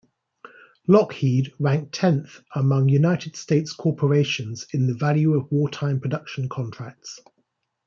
Lockheed 0.87 1.53
ranked 1.59 1.93
tenth 1.93 2.41
among 2.55 2.89
United 2.89 3.35
States 3.35 3.71
corporations 3.71 4.65
in 4.73 4.87
the 4.87 4.95
value 4.95 5.35
of 5.35 5.51
wartime 5.51 5.99
production 5.99 6.49
contracts. 6.49 7.19